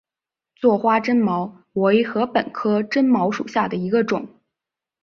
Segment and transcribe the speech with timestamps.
[0.55, 4.27] 座花针茅为禾本科针茅属下的一个种。